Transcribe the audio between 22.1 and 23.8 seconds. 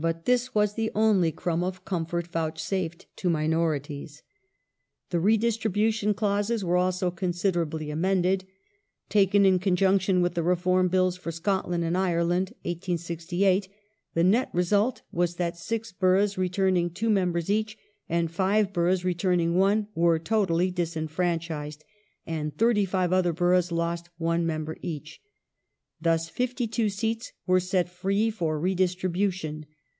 and 35 other boroughs